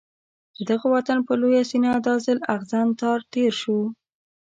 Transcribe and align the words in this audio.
د 0.55 0.57
دغه 0.69 0.85
وطن 0.95 1.17
پر 1.25 1.35
لویه 1.41 1.63
سینه 1.69 1.91
دا 2.07 2.15
ځل 2.25 2.39
اغزن 2.53 2.87
تار 2.99 3.19
تېر 3.33 3.53
شو. 3.61 3.79